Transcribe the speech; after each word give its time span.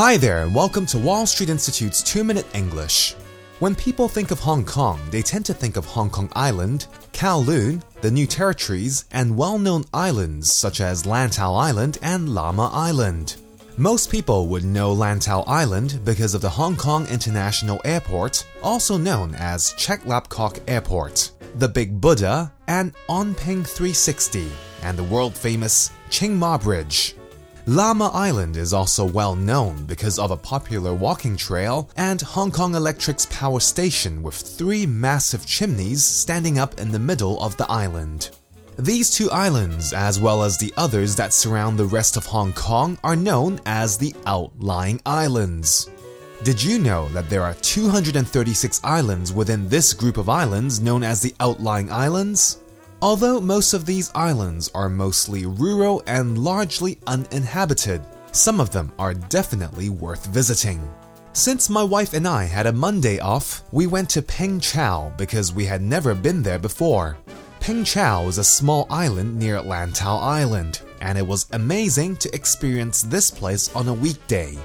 Hi 0.00 0.16
there, 0.16 0.44
and 0.44 0.54
welcome 0.54 0.86
to 0.86 0.98
Wall 0.98 1.26
Street 1.26 1.50
Institute's 1.50 2.02
2 2.02 2.24
Minute 2.24 2.46
English. 2.54 3.14
When 3.58 3.74
people 3.74 4.08
think 4.08 4.30
of 4.30 4.40
Hong 4.40 4.64
Kong, 4.64 4.98
they 5.10 5.20
tend 5.20 5.44
to 5.44 5.52
think 5.52 5.76
of 5.76 5.84
Hong 5.84 6.08
Kong 6.08 6.30
Island, 6.32 6.86
Kowloon, 7.12 7.82
the 8.00 8.10
New 8.10 8.26
Territories, 8.26 9.04
and 9.10 9.36
well 9.36 9.58
known 9.58 9.84
islands 9.92 10.50
such 10.50 10.80
as 10.80 11.02
Lantau 11.02 11.54
Island 11.54 11.98
and 12.00 12.30
Lamma 12.30 12.70
Island. 12.72 13.36
Most 13.76 14.10
people 14.10 14.46
would 14.46 14.64
know 14.64 14.96
Lantau 14.96 15.44
Island 15.46 16.00
because 16.02 16.32
of 16.32 16.40
the 16.40 16.48
Hong 16.48 16.76
Kong 16.76 17.06
International 17.08 17.78
Airport, 17.84 18.46
also 18.62 18.96
known 18.96 19.34
as 19.34 19.74
Chek 19.74 20.06
Lap 20.06 20.30
Kok 20.30 20.60
Airport, 20.66 21.30
the 21.56 21.68
Big 21.68 22.00
Buddha, 22.00 22.50
and 22.68 22.94
Ngong 23.06 23.36
Ping 23.36 23.64
360, 23.64 24.48
and 24.82 24.96
the 24.96 25.04
world 25.04 25.36
famous 25.36 25.90
Tsing 26.08 26.38
Ma 26.38 26.56
Bridge. 26.56 27.16
Lamma 27.70 28.10
Island 28.12 28.56
is 28.56 28.72
also 28.72 29.04
well 29.04 29.36
known 29.36 29.84
because 29.84 30.18
of 30.18 30.32
a 30.32 30.36
popular 30.36 30.92
walking 30.92 31.36
trail 31.36 31.88
and 31.96 32.20
Hong 32.20 32.50
Kong 32.50 32.74
Electric's 32.74 33.26
power 33.26 33.60
station 33.60 34.24
with 34.24 34.34
three 34.34 34.86
massive 34.86 35.46
chimneys 35.46 36.04
standing 36.04 36.58
up 36.58 36.80
in 36.80 36.90
the 36.90 36.98
middle 36.98 37.40
of 37.40 37.56
the 37.56 37.70
island. 37.70 38.30
These 38.76 39.12
two 39.12 39.30
islands, 39.30 39.92
as 39.92 40.18
well 40.18 40.42
as 40.42 40.58
the 40.58 40.74
others 40.76 41.14
that 41.14 41.32
surround 41.32 41.78
the 41.78 41.84
rest 41.84 42.16
of 42.16 42.26
Hong 42.26 42.52
Kong, 42.54 42.98
are 43.04 43.14
known 43.14 43.60
as 43.66 43.96
the 43.96 44.16
outlying 44.26 45.00
islands. 45.06 45.88
Did 46.42 46.60
you 46.60 46.80
know 46.80 47.08
that 47.10 47.30
there 47.30 47.44
are 47.44 47.54
236 47.54 48.80
islands 48.82 49.32
within 49.32 49.68
this 49.68 49.92
group 49.92 50.16
of 50.16 50.28
islands 50.28 50.80
known 50.80 51.04
as 51.04 51.20
the 51.20 51.36
outlying 51.38 51.92
islands? 51.92 52.58
Although 53.02 53.40
most 53.40 53.72
of 53.72 53.86
these 53.86 54.10
islands 54.14 54.70
are 54.74 54.90
mostly 54.90 55.46
rural 55.46 56.02
and 56.06 56.36
largely 56.36 56.98
uninhabited, 57.06 58.02
some 58.30 58.60
of 58.60 58.72
them 58.72 58.92
are 58.98 59.14
definitely 59.14 59.88
worth 59.88 60.26
visiting. 60.26 60.86
Since 61.32 61.70
my 61.70 61.82
wife 61.82 62.12
and 62.12 62.28
I 62.28 62.44
had 62.44 62.66
a 62.66 62.72
Monday 62.72 63.18
off, 63.18 63.62
we 63.72 63.86
went 63.86 64.10
to 64.10 64.20
Peng 64.20 64.60
Chau 64.60 65.10
because 65.16 65.50
we 65.50 65.64
had 65.64 65.80
never 65.80 66.14
been 66.14 66.42
there 66.42 66.58
before. 66.58 67.16
Peng 67.58 67.84
Chau 67.84 68.28
is 68.28 68.36
a 68.36 68.44
small 68.44 68.86
island 68.90 69.38
near 69.38 69.62
Lantau 69.62 70.20
Island, 70.20 70.82
and 71.00 71.16
it 71.16 71.26
was 71.26 71.46
amazing 71.52 72.16
to 72.16 72.34
experience 72.34 73.00
this 73.00 73.30
place 73.30 73.74
on 73.74 73.88
a 73.88 73.94
weekday. 73.94 74.58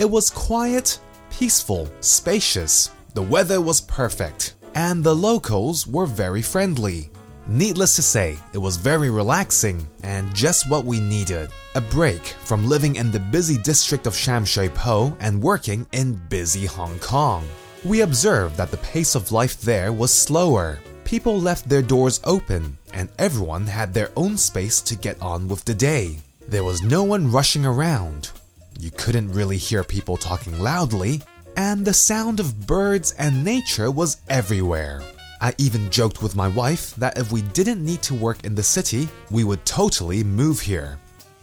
It 0.00 0.10
was 0.10 0.30
quiet, 0.30 0.98
peaceful, 1.30 1.88
spacious, 2.00 2.90
the 3.14 3.22
weather 3.22 3.60
was 3.60 3.80
perfect, 3.82 4.54
and 4.74 5.04
the 5.04 5.14
locals 5.14 5.86
were 5.86 6.06
very 6.06 6.42
friendly. 6.42 7.10
Needless 7.50 7.96
to 7.96 8.02
say, 8.02 8.38
it 8.52 8.58
was 8.58 8.76
very 8.76 9.08
relaxing 9.08 9.88
and 10.02 10.34
just 10.34 10.68
what 10.68 10.84
we 10.84 11.00
needed 11.00 11.50
a 11.74 11.80
break 11.80 12.20
from 12.44 12.68
living 12.68 12.96
in 12.96 13.10
the 13.10 13.20
busy 13.20 13.56
district 13.56 14.06
of 14.06 14.14
Sham 14.14 14.44
Shui 14.44 14.68
Po 14.68 15.16
and 15.20 15.40
working 15.40 15.86
in 15.92 16.20
busy 16.28 16.66
Hong 16.66 16.98
Kong. 16.98 17.46
We 17.84 18.02
observed 18.02 18.56
that 18.56 18.70
the 18.70 18.76
pace 18.78 19.14
of 19.14 19.32
life 19.32 19.60
there 19.62 19.92
was 19.94 20.12
slower, 20.12 20.78
people 21.04 21.40
left 21.40 21.68
their 21.70 21.80
doors 21.80 22.20
open, 22.24 22.76
and 22.92 23.08
everyone 23.18 23.66
had 23.66 23.94
their 23.94 24.10
own 24.14 24.36
space 24.36 24.82
to 24.82 24.94
get 24.94 25.22
on 25.22 25.48
with 25.48 25.64
the 25.64 25.74
day. 25.74 26.18
There 26.48 26.64
was 26.64 26.82
no 26.82 27.02
one 27.02 27.32
rushing 27.32 27.64
around. 27.64 28.30
You 28.78 28.90
couldn't 28.90 29.32
really 29.32 29.56
hear 29.56 29.84
people 29.84 30.18
talking 30.18 30.58
loudly, 30.58 31.22
and 31.56 31.84
the 31.84 31.94
sound 31.94 32.40
of 32.40 32.66
birds 32.66 33.12
and 33.12 33.42
nature 33.42 33.90
was 33.90 34.18
everywhere. 34.28 35.02
I 35.40 35.54
even 35.58 35.90
joked 35.90 36.22
with 36.22 36.36
my 36.36 36.48
wife 36.48 36.94
that 36.96 37.18
if 37.18 37.30
we 37.30 37.42
didn't 37.42 37.84
need 37.84 38.02
to 38.02 38.14
work 38.14 38.44
in 38.44 38.54
the 38.54 38.62
city, 38.62 39.08
we 39.30 39.44
would 39.44 39.64
totally 39.64 40.24
move 40.24 40.60
here. 40.60 40.98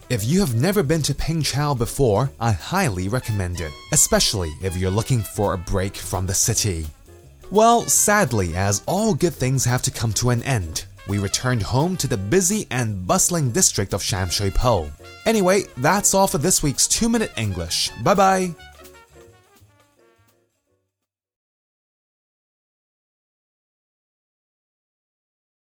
If 0.08 0.24
you 0.24 0.38
have 0.40 0.54
never 0.54 0.82
been 0.82 1.02
to 1.02 1.14
Peng 1.14 1.42
Chau 1.42 1.74
before, 1.74 2.30
I 2.38 2.52
highly 2.52 3.08
recommend 3.08 3.60
it, 3.60 3.72
especially 3.92 4.52
if 4.62 4.76
you're 4.76 4.90
looking 4.90 5.20
for 5.20 5.54
a 5.54 5.58
break 5.58 5.96
from 5.96 6.26
the 6.26 6.34
city. 6.34 6.86
Well, 7.50 7.82
sadly, 7.82 8.54
as 8.56 8.82
all 8.86 9.14
good 9.14 9.34
things 9.34 9.64
have 9.64 9.82
to 9.82 9.90
come 9.90 10.12
to 10.14 10.30
an 10.30 10.42
end, 10.42 10.84
we 11.08 11.18
returned 11.18 11.62
home 11.62 11.96
to 11.98 12.08
the 12.08 12.16
busy 12.16 12.66
and 12.70 13.06
bustling 13.06 13.50
district 13.50 13.94
of 13.94 14.02
Sham 14.02 14.28
Shui 14.28 14.50
Po. 14.50 14.90
Anyway, 15.24 15.62
that's 15.76 16.14
all 16.14 16.26
for 16.26 16.38
this 16.38 16.62
week's 16.62 16.86
2 16.86 17.08
Minute 17.08 17.32
English. 17.36 17.90
Bye 18.02 18.14
bye! 18.14 18.54